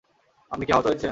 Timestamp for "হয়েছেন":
0.85-0.99